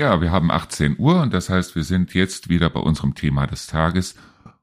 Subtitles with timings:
[0.00, 3.46] Ja, wir haben 18 Uhr und das heißt, wir sind jetzt wieder bei unserem Thema
[3.46, 4.14] des Tages.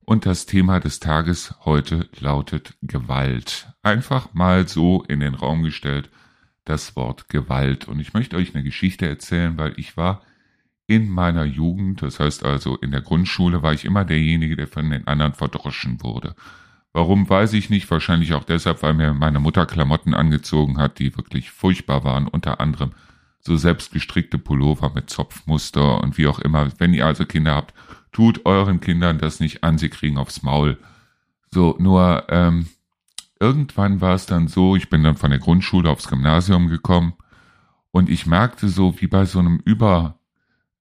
[0.03, 3.67] Und das Thema des Tages heute lautet Gewalt.
[3.83, 6.09] Einfach mal so in den Raum gestellt
[6.65, 7.87] das Wort Gewalt.
[7.87, 10.23] Und ich möchte euch eine Geschichte erzählen, weil ich war
[10.87, 14.89] in meiner Jugend, das heißt also in der Grundschule, war ich immer derjenige, der von
[14.89, 16.33] den anderen verdroschen wurde.
[16.93, 21.15] Warum weiß ich nicht, wahrscheinlich auch deshalb, weil mir meine Mutter Klamotten angezogen hat, die
[21.15, 22.93] wirklich furchtbar waren, unter anderem
[23.47, 26.69] so selbstgestrickte Pullover mit Zopfmuster und wie auch immer.
[26.77, 27.73] Wenn ihr also Kinder habt,
[28.11, 30.77] tut euren Kindern das nicht an, sie kriegen aufs Maul.
[31.49, 32.67] So, nur ähm,
[33.39, 37.13] irgendwann war es dann so, ich bin dann von der Grundschule aufs Gymnasium gekommen
[37.91, 40.19] und ich merkte so, wie bei so einem Über,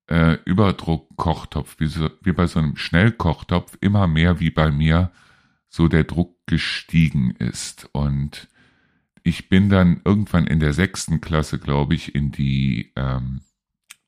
[0.08, 5.12] äh, Überdruckkochtopf, wie, so, wie bei so einem Schnellkochtopf, immer mehr wie bei mir
[5.68, 7.88] so der Druck gestiegen ist.
[7.92, 8.48] Und
[9.26, 13.40] ich bin dann irgendwann in der sechsten Klasse, glaube ich, in die ähm,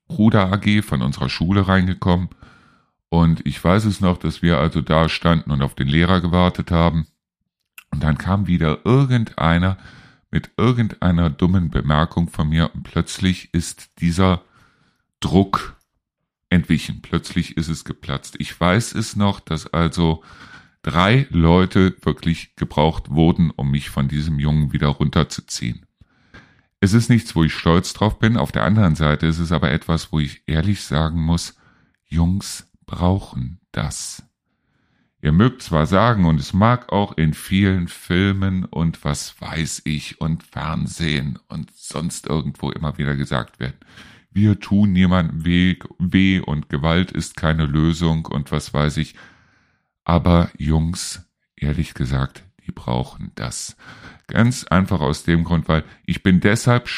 [0.09, 2.29] Ruder AG von unserer Schule reingekommen.
[3.09, 6.71] Und ich weiß es noch, dass wir also da standen und auf den Lehrer gewartet
[6.71, 7.09] haben.
[7.91, 9.77] Und dann kam wieder irgendeiner
[10.31, 14.43] mit irgendeiner dummen Bemerkung von mir und plötzlich ist dieser
[15.19, 15.77] Druck
[16.49, 17.03] entwichen.
[17.03, 18.37] Plötzlich ist es geplatzt.
[18.39, 20.23] Ich weiß es noch, dass also
[20.83, 25.87] drei Leute wirklich gebraucht wurden, um mich von diesem Jungen wieder runterzuziehen.
[26.81, 28.37] Es ist nichts, wo ich stolz drauf bin.
[28.37, 31.57] Auf der anderen Seite ist es aber etwas, wo ich ehrlich sagen muss,
[32.05, 34.23] Jungs brauchen das.
[35.21, 40.21] Ihr mögt zwar sagen, und es mag auch in vielen Filmen und was weiß ich
[40.21, 43.79] und Fernsehen und sonst irgendwo immer wieder gesagt werden,
[44.31, 49.17] wir tun niemandem weh, weh und Gewalt ist keine Lösung und was weiß ich,
[50.09, 51.23] aber Jungs,
[51.55, 53.77] ehrlich gesagt, die brauchen das.
[54.27, 56.89] Ganz einfach aus dem Grund, weil ich bin deshalb,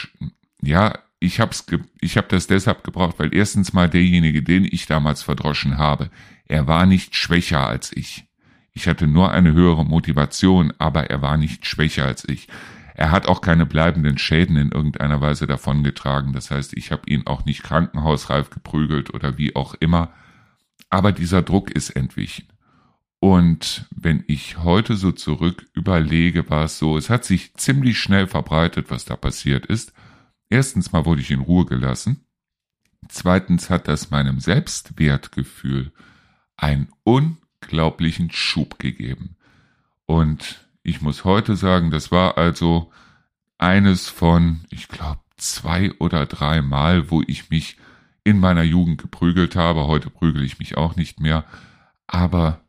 [0.63, 1.67] ja, ich hab's,
[2.01, 6.09] ich hab das deshalb gebraucht, weil erstens mal derjenige, den ich damals verdroschen habe,
[6.47, 8.29] er war nicht schwächer als ich.
[8.73, 12.47] Ich hatte nur eine höhere Motivation, aber er war nicht schwächer als ich.
[12.95, 16.33] Er hat auch keine bleibenden Schäden in irgendeiner Weise davongetragen.
[16.33, 20.13] Das heißt, ich habe ihn auch nicht krankenhausreif geprügelt oder wie auch immer.
[20.91, 22.47] Aber dieser Druck ist entwichen.
[23.21, 28.27] Und wenn ich heute so zurück überlege, war es so, es hat sich ziemlich schnell
[28.27, 29.93] verbreitet, was da passiert ist.
[30.49, 32.25] Erstens mal wurde ich in Ruhe gelassen.
[33.09, 35.93] Zweitens hat das meinem Selbstwertgefühl
[36.57, 39.37] einen unglaublichen Schub gegeben.
[40.07, 42.91] Und ich muss heute sagen, das war also
[43.59, 47.77] eines von, ich glaube, zwei oder drei Mal, wo ich mich
[48.25, 49.87] in meiner Jugend geprügelt habe.
[49.87, 51.45] Heute prügel ich mich auch nicht mehr.
[52.07, 52.61] Aber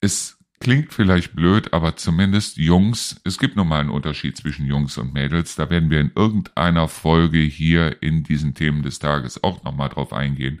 [0.00, 4.98] es klingt vielleicht blöd, aber zumindest Jungs, es gibt nun mal einen Unterschied zwischen Jungs
[4.98, 9.64] und Mädels, da werden wir in irgendeiner Folge hier in diesen Themen des Tages auch
[9.64, 10.60] nochmal drauf eingehen.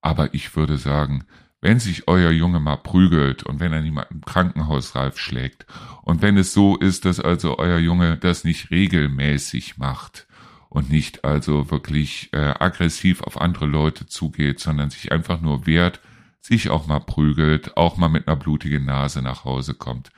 [0.00, 1.24] Aber ich würde sagen,
[1.60, 5.66] wenn sich euer Junge mal prügelt und wenn er niemanden im Krankenhaus reif schlägt
[6.02, 10.28] und wenn es so ist, dass also euer Junge das nicht regelmäßig macht
[10.68, 16.00] und nicht also wirklich äh, aggressiv auf andere Leute zugeht, sondern sich einfach nur wehrt,
[16.46, 20.10] sich auch mal prügelt, auch mal mit einer blutigen Nase nach Hause kommt.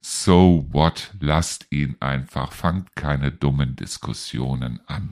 [0.00, 1.12] So what?
[1.20, 2.52] Lasst ihn einfach.
[2.52, 5.10] Fangt keine dummen Diskussionen an.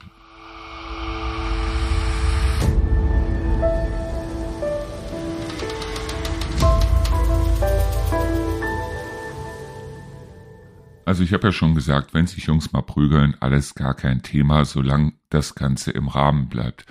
[11.05, 14.65] Also ich habe ja schon gesagt, wenn sich Jungs mal prügeln, alles gar kein Thema,
[14.65, 16.85] solange das Ganze im Rahmen bleibt.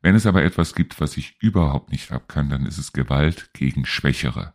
[0.00, 3.50] Wenn es aber etwas gibt, was ich überhaupt nicht ab kann, dann ist es Gewalt
[3.52, 4.52] gegen Schwächere.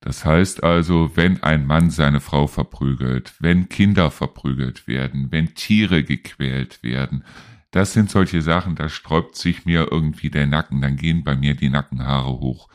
[0.00, 6.04] Das heißt also, wenn ein Mann seine Frau verprügelt, wenn Kinder verprügelt werden, wenn Tiere
[6.04, 7.24] gequält werden,
[7.70, 11.54] das sind solche Sachen, da sträubt sich mir irgendwie der Nacken, dann gehen bei mir
[11.54, 12.68] die Nackenhaare hoch.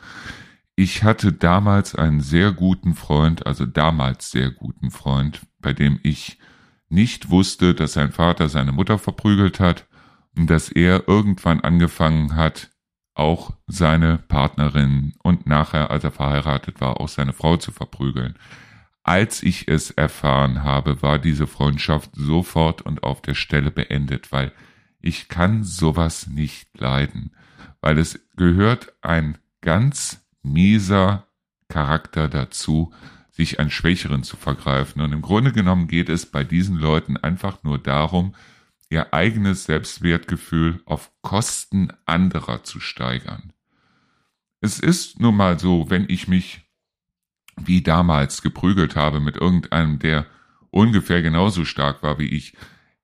[0.76, 6.40] Ich hatte damals einen sehr guten Freund, also damals sehr guten Freund, bei dem ich
[6.90, 9.86] nicht wusste, dass sein Vater seine Mutter verprügelt hat
[10.34, 12.70] dass er irgendwann angefangen hat,
[13.14, 18.36] auch seine Partnerin und nachher, als er verheiratet war, auch seine Frau zu verprügeln.
[19.04, 24.54] Als ich es erfahren habe, war diese Freundschaft sofort und auf der Stelle beendet, weil
[25.02, 27.36] ich kann sowas nicht leiden,
[27.82, 31.28] weil es gehört ein ganz mieser
[31.68, 32.94] Charakter dazu,
[33.32, 35.02] sich an Schwächeren zu vergreifen.
[35.02, 38.36] Und im Grunde genommen geht es bei diesen Leuten einfach nur darum,
[38.90, 43.54] ihr eigenes Selbstwertgefühl auf Kosten anderer zu steigern.
[44.62, 46.62] Es ist nun mal so, wenn ich mich
[47.56, 50.26] wie damals geprügelt habe mit irgendeinem, der
[50.72, 52.56] ungefähr genauso stark war wie ich,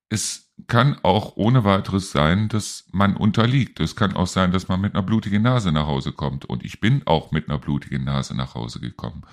[0.09, 3.79] es kann auch ohne weiteres sein, dass man unterliegt.
[3.79, 6.45] Es kann auch sein, dass man mit einer blutigen Nase nach Hause kommt.
[6.45, 9.23] Und ich bin auch mit einer blutigen Nase nach Hause gekommen.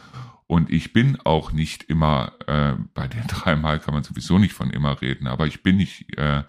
[0.47, 4.71] Und ich bin auch nicht immer, äh, bei den dreimal kann man sowieso nicht von
[4.71, 6.43] immer reden, aber ich bin nicht äh,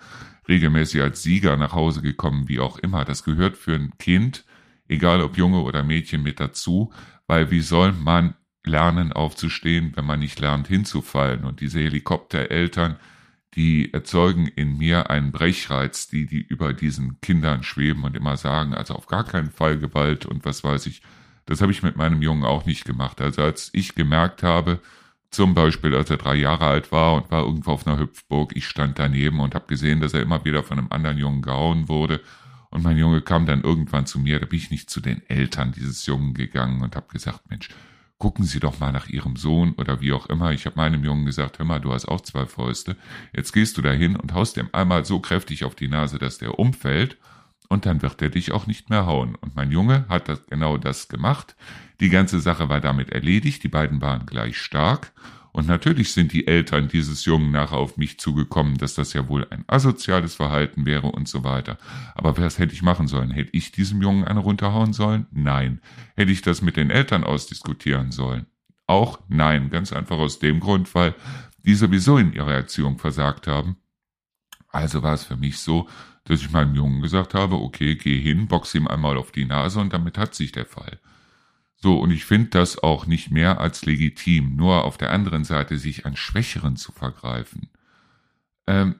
[0.47, 3.05] regelmäßig als Sieger nach Hause gekommen, wie auch immer.
[3.05, 4.43] Das gehört für ein Kind,
[4.87, 6.91] egal ob Junge oder Mädchen, mit dazu,
[7.27, 8.35] weil wie soll man
[8.65, 11.45] lernen aufzustehen, wenn man nicht lernt hinzufallen?
[11.45, 12.97] Und diese Helikoptereltern,
[13.55, 18.73] die erzeugen in mir einen Brechreiz, die, die über diesen Kindern schweben und immer sagen,
[18.73, 21.01] also auf gar keinen Fall Gewalt und was weiß ich.
[21.45, 23.21] Das habe ich mit meinem Jungen auch nicht gemacht.
[23.21, 24.79] Also als ich gemerkt habe,
[25.29, 28.67] zum Beispiel als er drei Jahre alt war und war irgendwo auf einer Hüpfburg, ich
[28.67, 32.21] stand daneben und habe gesehen, dass er immer wieder von einem anderen Jungen gehauen wurde.
[32.69, 35.71] Und mein Junge kam dann irgendwann zu mir, da bin ich nicht zu den Eltern
[35.71, 37.69] dieses Jungen gegangen und habe gesagt, Mensch,
[38.23, 40.53] gucken Sie doch mal nach Ihrem Sohn oder wie auch immer.
[40.53, 42.95] Ich habe meinem Jungen gesagt, hör mal, du hast auch zwei Fäuste.
[43.35, 46.57] Jetzt gehst du dahin und haust dem einmal so kräftig auf die Nase, dass der
[46.57, 47.17] umfällt
[47.67, 49.35] und dann wird er dich auch nicht mehr hauen.
[49.35, 51.57] Und mein Junge hat das, genau das gemacht.
[51.99, 53.61] Die ganze Sache war damit erledigt.
[53.61, 55.11] Die beiden waren gleich stark
[55.53, 59.45] und natürlich sind die Eltern dieses Jungen nachher auf mich zugekommen, dass das ja wohl
[59.51, 61.77] ein asoziales Verhalten wäre und so weiter.
[62.15, 63.29] Aber was hätte ich machen sollen?
[63.29, 65.27] Hätte ich diesem Jungen eine runterhauen sollen?
[65.31, 65.79] Nein.
[66.15, 68.47] Hätte ich das mit den Eltern ausdiskutieren sollen?
[68.87, 69.69] Auch nein.
[69.69, 71.13] Ganz einfach aus dem Grund, weil
[71.59, 73.77] die sowieso in ihrer Erziehung versagt haben.
[74.69, 75.87] Also war es für mich so,
[76.23, 79.79] dass ich meinem Jungen gesagt habe, okay, geh hin, box ihm einmal auf die Nase
[79.79, 80.99] und damit hat sich der Fall.
[81.83, 85.77] So, und ich finde das auch nicht mehr als legitim, nur auf der anderen Seite
[85.77, 87.67] sich an Schwächeren zu vergreifen.
[88.67, 88.95] Ähm,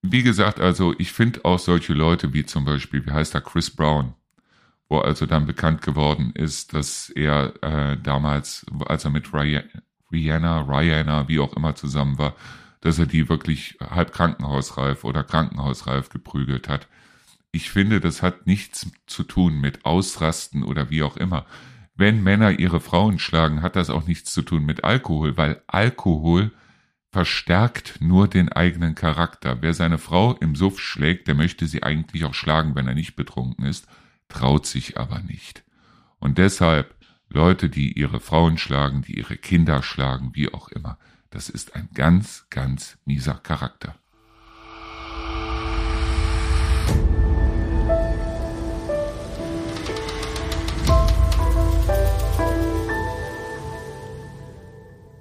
[0.00, 3.74] wie gesagt, also ich finde auch solche Leute wie zum Beispiel, wie heißt er, Chris
[3.74, 4.14] Brown,
[4.88, 11.26] wo also dann bekannt geworden ist, dass er äh, damals, als er mit Rihanna, Rihanna,
[11.26, 12.36] wie auch immer zusammen war,
[12.80, 16.86] dass er die wirklich halb krankenhausreif oder krankenhausreif geprügelt hat.
[17.50, 21.44] Ich finde, das hat nichts zu tun mit Ausrasten oder wie auch immer
[22.00, 26.50] wenn Männer ihre Frauen schlagen, hat das auch nichts zu tun mit Alkohol, weil Alkohol
[27.12, 29.58] verstärkt nur den eigenen Charakter.
[29.60, 33.16] Wer seine Frau im Suff schlägt, der möchte sie eigentlich auch schlagen, wenn er nicht
[33.16, 33.86] betrunken ist,
[34.28, 35.64] traut sich aber nicht.
[36.18, 36.94] Und deshalb
[37.28, 40.98] Leute, die ihre Frauen schlagen, die ihre Kinder schlagen, wie auch immer,
[41.30, 43.99] das ist ein ganz, ganz mieser Charakter.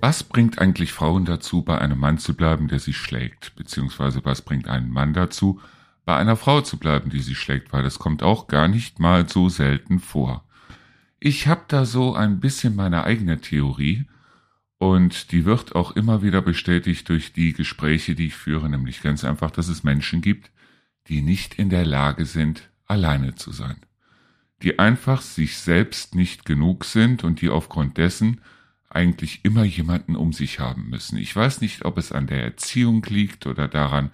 [0.01, 3.53] Was bringt eigentlich Frauen dazu, bei einem Mann zu bleiben, der sie schlägt?
[3.55, 5.59] Beziehungsweise was bringt einen Mann dazu,
[6.05, 7.73] bei einer Frau zu bleiben, die sie schlägt?
[7.73, 10.45] Weil das kommt auch gar nicht mal so selten vor.
[11.19, 14.05] Ich habe da so ein bisschen meine eigene Theorie
[14.77, 19.25] und die wird auch immer wieder bestätigt durch die Gespräche, die ich führe, nämlich ganz
[19.25, 20.49] einfach, dass es Menschen gibt,
[21.09, 23.75] die nicht in der Lage sind, alleine zu sein.
[24.63, 28.39] Die einfach sich selbst nicht genug sind und die aufgrund dessen
[28.89, 31.17] eigentlich immer jemanden um sich haben müssen.
[31.17, 34.11] Ich weiß nicht, ob es an der Erziehung liegt oder daran,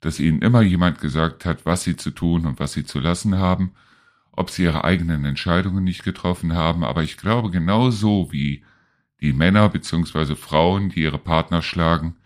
[0.00, 3.38] dass ihnen immer jemand gesagt hat, was sie zu tun und was sie zu lassen
[3.38, 3.72] haben,
[4.32, 8.64] ob sie ihre eigenen Entscheidungen nicht getroffen haben, aber ich glaube genauso wie
[9.20, 12.16] die Männer beziehungsweise Frauen, die ihre Partner schlagen,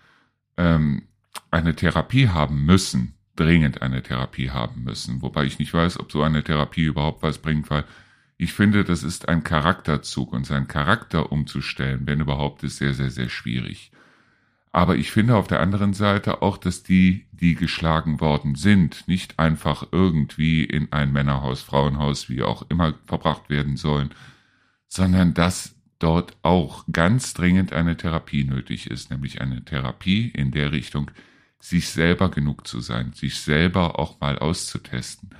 [0.56, 1.02] ähm,
[1.50, 6.22] eine Therapie haben müssen, dringend eine Therapie haben müssen, wobei ich nicht weiß, ob so
[6.22, 7.84] eine Therapie überhaupt was bringt, weil
[8.40, 13.10] ich finde, das ist ein Charakterzug und seinen Charakter umzustellen, wenn überhaupt, ist sehr, sehr,
[13.10, 13.90] sehr schwierig.
[14.70, 19.40] Aber ich finde auf der anderen Seite auch, dass die, die geschlagen worden sind, nicht
[19.40, 24.10] einfach irgendwie in ein Männerhaus, Frauenhaus, wie auch immer verbracht werden sollen,
[24.86, 30.70] sondern dass dort auch ganz dringend eine Therapie nötig ist, nämlich eine Therapie in der
[30.70, 31.10] Richtung,
[31.58, 35.30] sich selber genug zu sein, sich selber auch mal auszutesten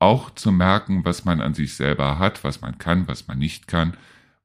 [0.00, 3.68] auch zu merken, was man an sich selber hat, was man kann, was man nicht
[3.68, 3.96] kann,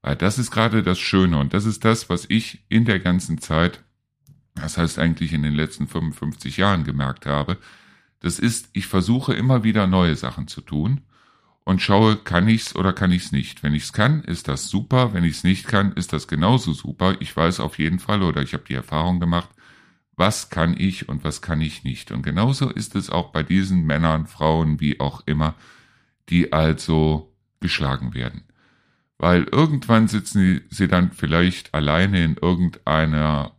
[0.02, 3.40] weil das ist gerade das Schöne und das ist das, was ich in der ganzen
[3.40, 3.82] Zeit,
[4.54, 7.58] das heißt eigentlich in den letzten 55 Jahren gemerkt habe,
[8.20, 11.02] das ist, ich versuche immer wieder neue Sachen zu tun
[11.64, 13.64] und schaue, kann ich's oder kann ich's nicht.
[13.64, 15.14] Wenn ich's kann, ist das super.
[15.14, 17.16] Wenn ich's nicht kann, ist das genauso super.
[17.20, 19.50] Ich weiß auf jeden Fall oder ich habe die Erfahrung gemacht,
[20.18, 22.12] was kann ich und was kann ich nicht.
[22.12, 25.56] Und genauso ist es auch bei diesen Männern, Frauen, wie auch immer,
[26.30, 28.44] die also geschlagen werden.
[29.18, 33.54] Weil irgendwann sitzen sie dann vielleicht alleine in irgendeiner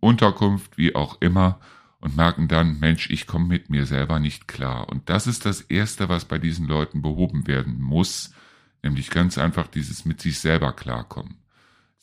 [0.00, 1.60] Unterkunft, wie auch immer,
[2.00, 4.88] und merken dann, Mensch, ich komme mit mir selber nicht klar.
[4.88, 8.34] Und das ist das Erste, was bei diesen Leuten behoben werden muss,
[8.82, 11.41] nämlich ganz einfach dieses mit sich selber klarkommen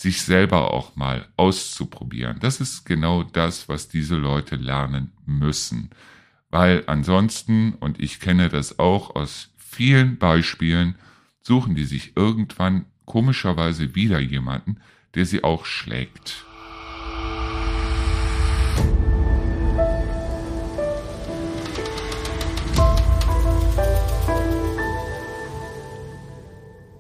[0.02, 2.38] sich selber auch mal auszuprobieren.
[2.40, 5.90] Das ist genau das, was diese Leute lernen müssen.
[6.50, 10.96] Weil ansonsten, und ich kenne das auch aus vielen Beispielen,
[11.42, 14.78] suchen die sich irgendwann komischerweise wieder jemanden,
[15.16, 16.46] der sie auch schlägt.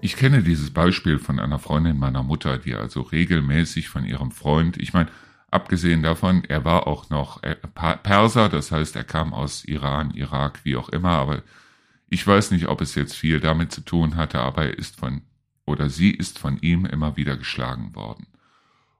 [0.10, 4.76] Ich kenne dieses Beispiel von einer Freundin meiner Mutter, die also regelmäßig von ihrem Freund,
[4.78, 5.12] ich meine,
[5.52, 10.62] abgesehen davon, er war auch noch äh, Perser, das heißt, er kam aus Iran, Irak,
[10.64, 11.44] wie auch immer, aber
[12.10, 15.22] ich weiß nicht, ob es jetzt viel damit zu tun hatte, aber er ist von,
[15.68, 18.26] oder sie ist von ihm immer wieder geschlagen worden.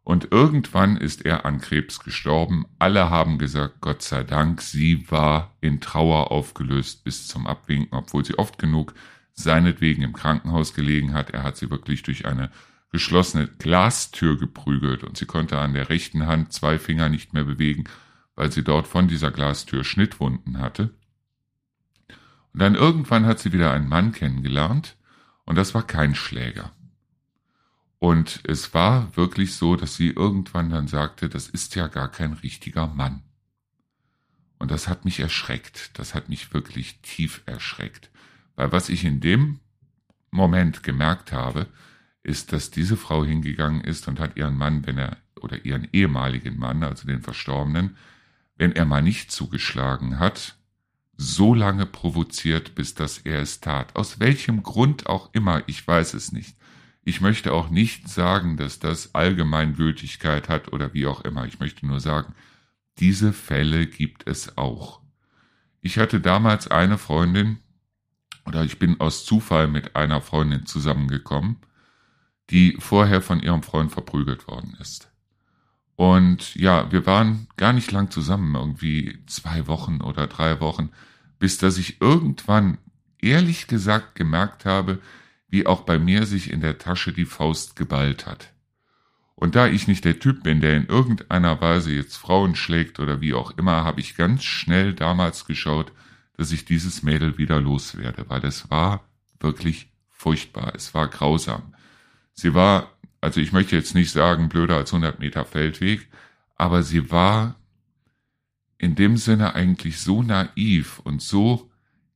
[0.04, 2.68] Und irgendwann ist er an Krebs gestorben.
[2.78, 8.24] Alle haben gesagt, Gott sei Dank, sie war in Trauer aufgelöst bis zum Abwinken, obwohl
[8.24, 8.94] sie oft genug
[9.40, 11.32] seinetwegen im Krankenhaus gelegen hat.
[11.32, 12.52] Er hat sie wirklich durch eine
[12.92, 17.86] geschlossene Glastür geprügelt und sie konnte an der rechten Hand zwei Finger nicht mehr bewegen,
[18.36, 20.94] weil sie dort von dieser Glastür Schnittwunden hatte.
[22.54, 24.98] Und dann irgendwann hat sie wieder einen Mann kennengelernt
[25.46, 26.72] und das war kein Schläger.
[28.00, 32.34] Und es war wirklich so, dass sie irgendwann dann sagte, das ist ja gar kein
[32.34, 33.24] richtiger Mann.
[34.58, 38.10] Und das hat mich erschreckt, das hat mich wirklich tief erschreckt.
[38.60, 39.62] Weil was ich in dem
[40.32, 41.68] Moment gemerkt habe,
[42.24, 46.60] ist, dass diese Frau hingegangen ist und hat ihren Mann, wenn er, oder ihren ehemaligen
[46.60, 47.96] Mann, also den Verstorbenen,
[48.58, 50.58] wenn er mal nicht zugeschlagen hat,
[51.16, 53.96] so lange provoziert, bis dass er es tat.
[53.96, 56.58] Aus welchem Grund auch immer, ich weiß es nicht.
[57.06, 61.46] Ich möchte auch nicht sagen, dass das Allgemeingültigkeit hat oder wie auch immer.
[61.46, 62.36] Ich möchte nur sagen,
[62.98, 65.00] diese Fälle gibt es auch.
[65.80, 67.60] Ich hatte damals eine Freundin,
[68.50, 71.58] oder ich bin aus Zufall mit einer Freundin zusammengekommen,
[72.50, 75.12] die vorher von ihrem Freund verprügelt worden ist.
[75.96, 80.90] Und ja, wir waren gar nicht lang zusammen, irgendwie zwei Wochen oder drei Wochen,
[81.38, 82.80] bis dass ich irgendwann
[83.22, 85.00] ehrlich gesagt gemerkt habe,
[85.48, 88.52] wie auch bei mir sich in der Tasche die Faust geballt hat.
[89.36, 93.22] Und da ich nicht der Typ bin, der in irgendeiner Weise jetzt Frauen schlägt oder
[93.22, 95.92] wie auch immer, habe ich ganz schnell damals geschaut,
[96.40, 99.04] dass ich dieses Mädel wieder loswerde, weil es war
[99.42, 101.76] wirklich furchtbar, es war grausam.
[102.32, 106.08] Sie war, also ich möchte jetzt nicht sagen blöder als 100 Meter Feldweg,
[106.56, 107.56] aber sie war
[108.78, 111.70] in dem Sinne eigentlich so naiv und so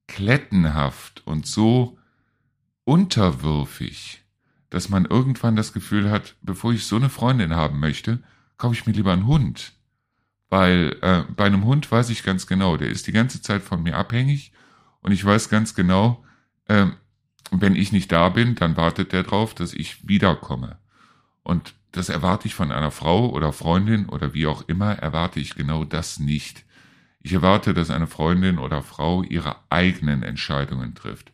[0.08, 1.98] klettenhaft und so
[2.86, 4.24] unterwürfig,
[4.70, 8.24] dass man irgendwann das Gefühl hat, bevor ich so eine Freundin haben möchte,
[8.56, 9.74] kaufe ich mir lieber einen Hund.
[10.54, 13.82] Weil äh, bei einem Hund weiß ich ganz genau, der ist die ganze Zeit von
[13.82, 14.52] mir abhängig
[15.02, 16.24] und ich weiß ganz genau,
[16.68, 16.86] äh,
[17.50, 20.78] wenn ich nicht da bin, dann wartet der drauf, dass ich wiederkomme.
[21.42, 25.56] Und das erwarte ich von einer Frau oder Freundin oder wie auch immer, erwarte ich
[25.56, 26.66] genau das nicht.
[27.20, 31.32] Ich erwarte, dass eine Freundin oder Frau ihre eigenen Entscheidungen trifft,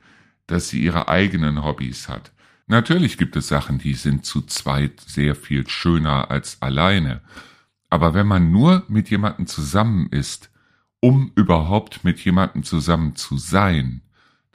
[0.47, 2.31] dass sie ihre eigenen Hobbys hat.
[2.67, 7.19] Natürlich gibt es Sachen, die sind zu zweit sehr viel schöner als alleine.
[7.89, 10.51] Aber wenn man nur mit jemandem zusammen ist,
[10.99, 14.01] um überhaupt mit jemandem zusammen zu sein,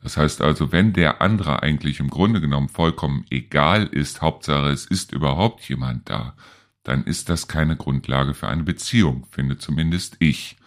[0.02, 4.84] das heißt also, wenn der andere eigentlich im Grunde genommen vollkommen egal ist, Hauptsache es
[4.84, 6.34] ist überhaupt jemand da,
[6.82, 10.58] dann ist das keine Grundlage für eine Beziehung, finde zumindest ich.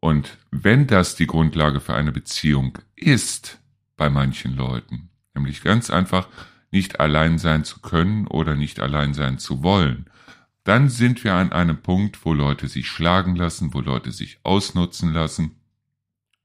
[0.00, 3.60] Und wenn das die Grundlage für eine Beziehung ist,
[3.96, 6.28] bei manchen Leuten, nämlich ganz einfach
[6.72, 10.06] nicht allein sein zu können oder nicht allein sein zu wollen,
[10.64, 15.12] dann sind wir an einem Punkt, wo Leute sich schlagen lassen, wo Leute sich ausnutzen
[15.12, 15.56] lassen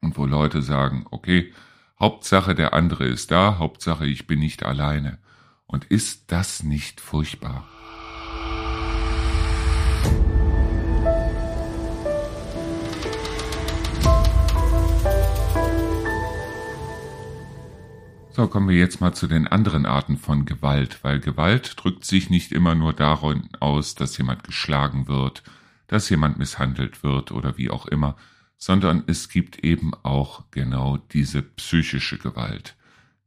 [0.01, 1.53] und wo Leute sagen, okay,
[1.99, 5.19] Hauptsache der andere ist da, Hauptsache ich bin nicht alleine.
[5.65, 7.67] Und ist das nicht furchtbar?
[18.39, 22.29] So, kommen wir jetzt mal zu den anderen Arten von Gewalt, weil Gewalt drückt sich
[22.29, 25.43] nicht immer nur darin aus, dass jemand geschlagen wird,
[25.87, 28.15] dass jemand misshandelt wird oder wie auch immer,
[28.57, 32.77] sondern es gibt eben auch genau diese psychische Gewalt.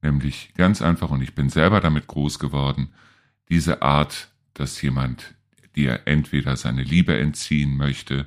[0.00, 2.88] Nämlich ganz einfach, und ich bin selber damit groß geworden,
[3.50, 5.35] diese Art, dass jemand
[5.76, 8.26] dir entweder seine Liebe entziehen möchte,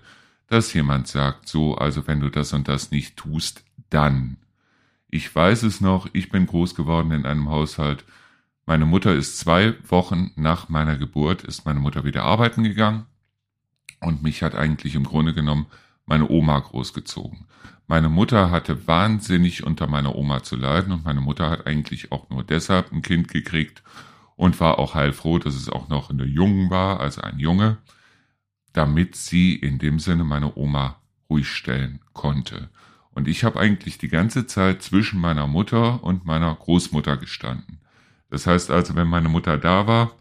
[0.49, 4.37] dass jemand sagt, so, also wenn du das und das nicht tust, dann.
[5.15, 8.03] Ich weiß es noch, ich bin groß geworden in einem Haushalt.
[8.65, 13.05] Meine Mutter ist zwei Wochen nach meiner Geburt, ist meine Mutter wieder arbeiten gegangen
[14.01, 15.67] und mich hat eigentlich im Grunde genommen
[16.05, 17.45] meine Oma großgezogen.
[17.87, 22.29] Meine Mutter hatte wahnsinnig unter meiner Oma zu leiden und meine Mutter hat eigentlich auch
[22.29, 23.83] nur deshalb ein Kind gekriegt
[24.35, 27.77] und war auch heilfroh, dass es auch noch eine Jungen war, also ein Junge,
[28.73, 32.69] damit sie in dem Sinne meine Oma ruhig stellen konnte.
[33.15, 37.79] Und ich habe eigentlich die ganze Zeit zwischen meiner Mutter und meiner Großmutter gestanden.
[38.29, 40.11] Das heißt also, wenn meine Mutter da war,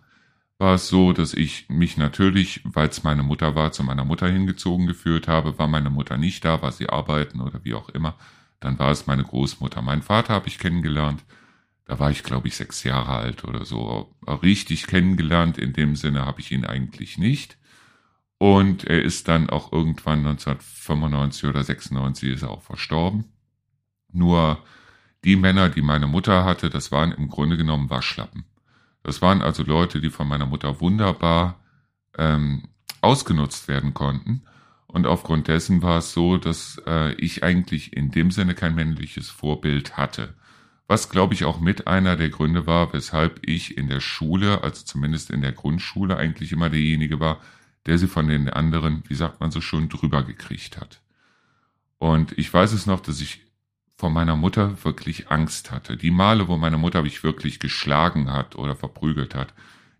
[0.58, 4.28] war es so, dass ich mich natürlich, weil es meine Mutter war, zu meiner Mutter
[4.28, 5.58] hingezogen gefühlt habe.
[5.58, 8.14] War meine Mutter nicht da, war sie arbeiten oder wie auch immer,
[8.60, 9.82] dann war es meine Großmutter.
[9.82, 11.24] Meinen Vater habe ich kennengelernt.
[11.86, 14.14] Da war ich, glaube ich, sechs Jahre alt oder so.
[14.26, 17.58] Richtig kennengelernt in dem Sinne habe ich ihn eigentlich nicht.
[18.44, 23.24] Und er ist dann auch irgendwann 1995 oder 96 ist er auch verstorben.
[24.12, 24.58] Nur
[25.24, 28.44] die Männer, die meine Mutter hatte, das waren im Grunde genommen Waschlappen.
[29.02, 31.58] Das waren also Leute, die von meiner Mutter wunderbar
[32.18, 32.64] ähm,
[33.00, 34.42] ausgenutzt werden konnten.
[34.88, 39.30] Und aufgrund dessen war es so, dass äh, ich eigentlich in dem Sinne kein männliches
[39.30, 40.34] Vorbild hatte.
[40.86, 44.84] Was, glaube ich, auch mit einer der Gründe war, weshalb ich in der Schule, also
[44.84, 47.40] zumindest in der Grundschule, eigentlich immer derjenige war,
[47.86, 51.00] der sie von den anderen, wie sagt man so schön, drüber gekriegt hat.
[51.98, 53.40] Und ich weiß es noch, dass ich
[53.96, 55.96] vor meiner Mutter wirklich Angst hatte.
[55.96, 59.54] Die Male, wo meine Mutter mich wirklich geschlagen hat oder verprügelt hat,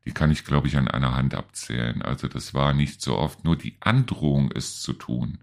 [0.05, 2.03] die kann ich, glaube ich, an einer Hand abzählen.
[2.03, 3.45] Also das war nicht so oft.
[3.45, 5.39] Nur die Androhung, es zu tun,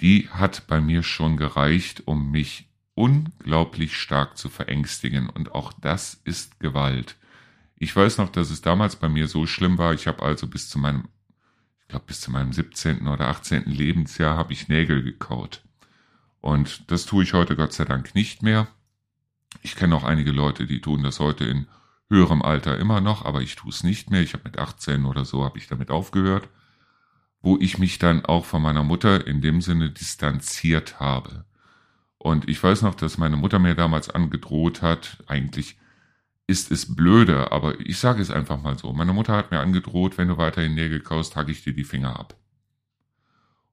[0.00, 5.28] die hat bei mir schon gereicht, um mich unglaublich stark zu verängstigen.
[5.28, 7.16] Und auch das ist Gewalt.
[7.76, 9.94] Ich weiß noch, dass es damals bei mir so schlimm war.
[9.94, 11.04] Ich habe also bis zu meinem,
[11.88, 13.08] ich glaube, bis zu meinem 17.
[13.08, 13.64] oder 18.
[13.64, 15.62] Lebensjahr habe ich Nägel gekaut.
[16.42, 18.68] Und das tue ich heute Gott sei Dank nicht mehr.
[19.62, 21.66] Ich kenne auch einige Leute, die tun das heute in
[22.10, 24.20] höherem Alter immer noch, aber ich tue es nicht mehr.
[24.20, 26.50] Ich habe mit 18 oder so habe ich damit aufgehört,
[27.40, 31.46] wo ich mich dann auch von meiner Mutter in dem Sinne distanziert habe.
[32.18, 35.78] Und ich weiß noch, dass meine Mutter mir damals angedroht hat, eigentlich
[36.48, 38.92] ist es blöde, aber ich sage es einfach mal so.
[38.94, 42.18] Meine Mutter hat mir angedroht, wenn du weiterhin Nägel kaust, hacke ich dir die Finger
[42.18, 42.34] ab.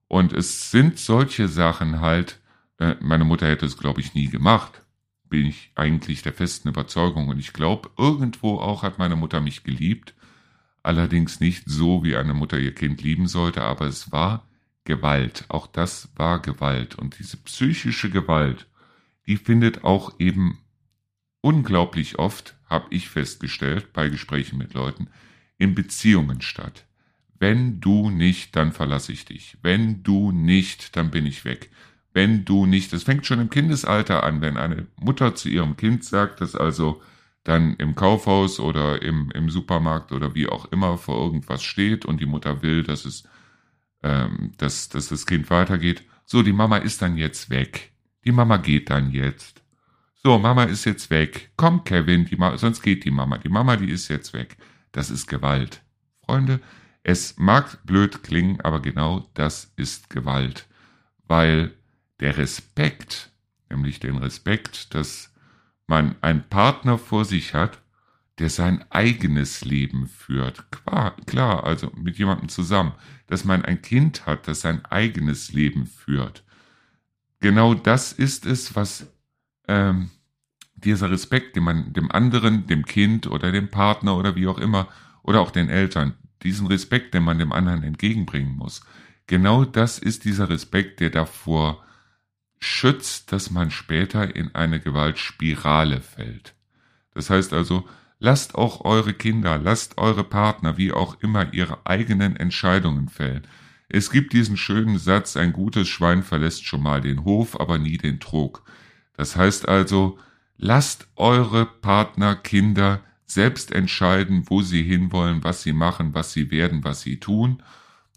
[0.08, 2.38] Und es sind solche Sachen halt,
[2.78, 4.82] äh, meine Mutter hätte es, glaube ich, nie gemacht.
[5.24, 7.28] Bin ich eigentlich der festen Überzeugung.
[7.28, 10.14] Und ich glaube, irgendwo auch hat meine Mutter mich geliebt.
[10.82, 14.46] Allerdings nicht so, wie eine Mutter ihr Kind lieben sollte, aber es war
[14.84, 15.46] Gewalt.
[15.48, 16.94] Auch das war Gewalt.
[16.94, 18.66] Und diese psychische Gewalt,
[19.26, 20.58] die findet auch eben
[21.40, 25.08] unglaublich oft, habe ich festgestellt bei Gesprächen mit Leuten,
[25.58, 26.86] in Beziehungen statt.
[27.38, 29.56] Wenn du nicht, dann verlasse ich dich.
[29.62, 31.70] Wenn du nicht, dann bin ich weg
[32.16, 36.02] wenn du nicht, das fängt schon im Kindesalter an, wenn eine Mutter zu ihrem Kind
[36.02, 37.02] sagt, dass also
[37.44, 42.18] dann im Kaufhaus oder im, im Supermarkt oder wie auch immer vor irgendwas steht und
[42.18, 43.24] die Mutter will, dass es,
[44.02, 46.04] ähm, dass, dass das Kind weitergeht.
[46.24, 47.92] So, die Mama ist dann jetzt weg.
[48.24, 49.62] Die Mama geht dann jetzt.
[50.26, 51.52] So, Mama ist jetzt weg.
[51.56, 53.38] Komm, Kevin, sonst geht die Mama.
[53.38, 54.56] Die Mama, die ist jetzt weg.
[54.90, 55.82] Das ist Gewalt.
[56.24, 56.58] Freunde,
[57.04, 60.66] es mag blöd klingen, aber genau das ist Gewalt.
[61.28, 61.70] Weil
[62.18, 63.30] der Respekt,
[63.70, 65.32] nämlich den Respekt, dass
[65.86, 67.80] man einen Partner vor sich hat,
[68.40, 70.72] der sein eigenes Leben führt.
[70.72, 72.94] Klar, klar, also mit jemandem zusammen,
[73.28, 76.42] dass man ein Kind hat, das sein eigenes Leben führt.
[77.38, 79.06] Genau das ist es, was
[79.68, 80.10] ähm,
[80.76, 84.88] dieser Respekt, den man dem anderen, dem Kind oder dem Partner oder wie auch immer
[85.22, 88.82] oder auch den Eltern, diesen Respekt, den man dem anderen entgegenbringen muss.
[89.26, 91.82] Genau das ist dieser Respekt, der davor
[92.60, 96.54] schützt, dass man später in eine Gewaltspirale fällt.
[97.12, 102.36] Das heißt also, lasst auch eure Kinder, lasst eure Partner, wie auch immer, ihre eigenen
[102.36, 103.46] Entscheidungen fällen.
[103.88, 107.98] Es gibt diesen schönen Satz, ein gutes Schwein verlässt schon mal den Hof, aber nie
[107.98, 108.64] den Trog.
[109.16, 110.18] Das heißt also,
[110.58, 116.84] lasst eure Partner, Kinder selbst entscheiden, wo sie hinwollen, was sie machen, was sie werden,
[116.84, 117.62] was sie tun,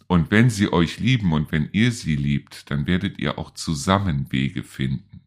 [0.09, 4.31] und wenn sie euch lieben und wenn ihr sie liebt, dann werdet ihr auch zusammen
[4.31, 5.21] Wege finden.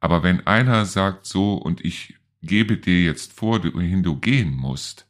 [0.00, 5.06] Aber wenn einer sagt so und ich gebe dir jetzt vor, wohin du gehen musst,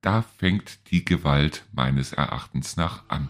[0.00, 3.28] da fängt die Gewalt meines Erachtens nach an.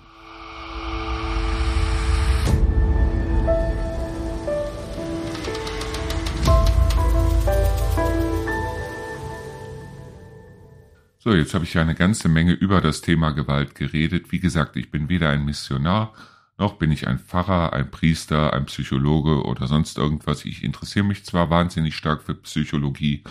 [11.23, 14.33] So, jetzt habe ich ja eine ganze Menge über das Thema Gewalt geredet.
[14.33, 16.15] Wie gesagt, ich bin weder ein Missionar,
[16.57, 20.47] noch bin ich ein Pfarrer, ein Priester, ein Psychologe oder sonst irgendwas.
[20.47, 23.23] Ich interessiere mich zwar wahnsinnig stark für Psychologie,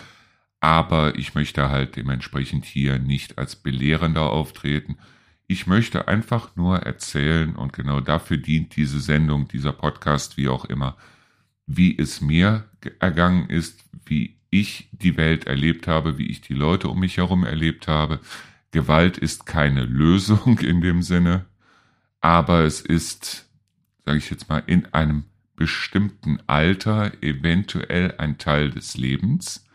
[0.60, 4.96] aber ich möchte halt dementsprechend hier nicht als Belehrender auftreten.
[5.48, 10.64] Ich möchte einfach nur erzählen und genau dafür dient diese Sendung, dieser Podcast, wie auch
[10.64, 10.96] immer,
[11.66, 16.88] wie es mir ergangen ist, wie ich die Welt erlebt habe, wie ich die Leute
[16.88, 18.20] um mich herum erlebt habe.
[18.72, 21.46] Gewalt ist keine Lösung in dem Sinne,
[22.20, 23.48] aber es ist,
[24.04, 25.24] sage ich jetzt mal, in einem
[25.56, 29.66] bestimmten Alter eventuell ein Teil des Lebens.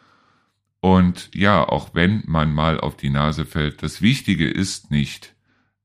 [0.79, 5.35] Und ja, auch wenn man mal auf die Nase fällt, das Wichtige ist nicht,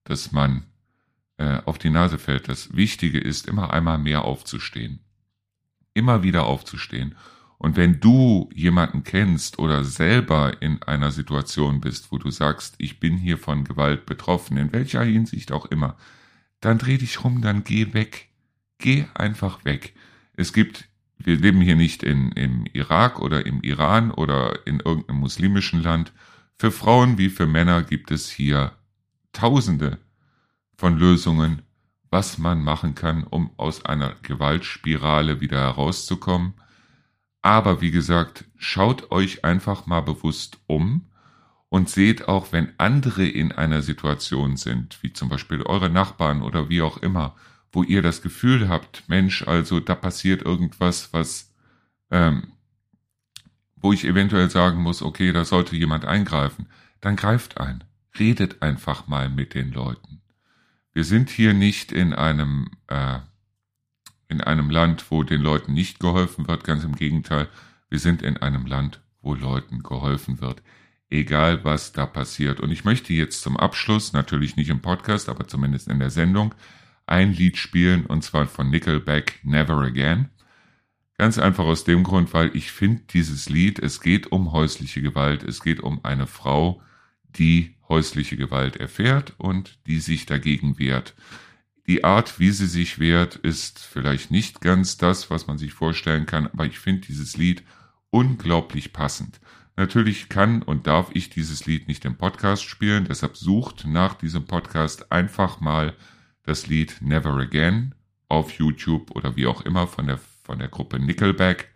[0.05, 0.65] dass man
[1.37, 2.49] äh, auf die Nase fällt.
[2.49, 5.01] Das Wichtige ist, immer einmal mehr aufzustehen.
[5.95, 7.15] Immer wieder aufzustehen.
[7.61, 13.01] Und wenn du jemanden kennst oder selber in einer Situation bist, wo du sagst, ich
[13.01, 15.99] bin hier von Gewalt betroffen, in welcher Hinsicht auch immer,
[16.63, 18.29] dann dreh dich rum, dann geh weg.
[18.79, 19.93] Geh einfach weg.
[20.37, 25.21] Es gibt, wir leben hier nicht in, im Irak oder im Iran oder in irgendeinem
[25.21, 26.15] muslimischen Land.
[26.59, 28.73] Für Frauen wie für Männer gibt es hier
[29.35, 29.99] Tausende
[30.79, 31.61] von Lösungen,
[32.09, 36.55] was man machen kann, um aus einer Gewaltspirale wieder herauszukommen.
[37.43, 41.07] Aber wie gesagt, schaut euch einfach mal bewusst um
[41.71, 46.69] und seht auch, wenn andere in einer Situation sind, wie zum Beispiel eure Nachbarn oder
[46.69, 47.35] wie auch immer,
[47.73, 51.55] wo ihr das Gefühl habt, Mensch, also da passiert irgendwas, was,
[52.11, 52.53] ähm,
[53.77, 56.67] wo ich eventuell sagen muss, okay, da sollte jemand eingreifen,
[57.01, 57.85] dann greift ein.
[58.19, 60.21] Redet einfach mal mit den Leuten.
[60.93, 63.21] Wir sind hier nicht in einem, äh,
[64.31, 67.49] in einem Land, wo den Leuten nicht geholfen wird, ganz im Gegenteil,
[67.89, 70.63] wir sind in einem Land, wo Leuten geholfen wird
[71.11, 72.61] egal was da passiert.
[72.61, 76.55] Und ich möchte jetzt zum Abschluss, natürlich nicht im Podcast, aber zumindest in der Sendung,
[77.07, 80.29] ein Lied spielen, und zwar von Nickelback, Never Again.
[81.19, 85.43] Ganz einfach aus dem Grund, weil ich finde dieses Lied, es geht um häusliche Gewalt,
[85.43, 86.81] es geht um eine Frau,
[87.25, 91.15] die häusliche Gewalt erfährt und die sich dagegen wehrt.
[91.87, 96.27] Die Art, wie sie sich wehrt, ist vielleicht nicht ganz das, was man sich vorstellen
[96.27, 97.63] kann, aber ich finde dieses Lied
[98.11, 99.41] unglaublich passend.
[99.77, 104.45] Natürlich kann und darf ich dieses Lied nicht im Podcast spielen, deshalb sucht nach diesem
[104.45, 105.95] Podcast einfach mal
[106.43, 107.95] das Lied Never Again
[108.29, 111.71] auf YouTube oder wie auch immer von der, von der Gruppe Nickelback.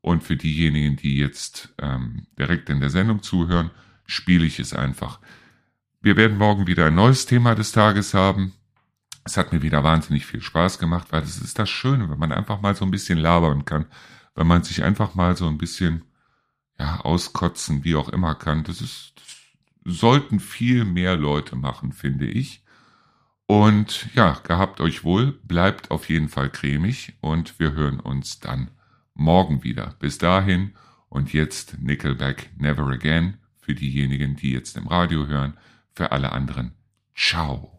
[0.00, 3.70] Und für diejenigen, die jetzt ähm, direkt in der Sendung zuhören,
[4.06, 5.18] spiele ich es einfach.
[6.00, 8.52] Wir werden morgen wieder ein neues Thema des Tages haben.
[9.26, 12.30] Es hat mir wieder wahnsinnig viel Spaß gemacht, weil es ist das Schöne, wenn man
[12.30, 13.86] einfach mal so ein bisschen labern kann,
[14.36, 16.04] wenn man sich einfach mal so ein bisschen
[16.78, 18.62] ja, auskotzen, wie auch immer kann.
[18.62, 22.62] Das ist, das sollten viel mehr Leute machen, finde ich.
[23.46, 28.70] Und ja, gehabt euch wohl, bleibt auf jeden Fall cremig und wir hören uns dann
[29.14, 29.96] morgen wieder.
[29.98, 30.74] Bis dahin
[31.08, 35.54] und jetzt Nickelback Never Again für diejenigen, die jetzt im Radio hören,
[35.94, 36.72] für alle anderen.
[37.16, 37.75] Ciao.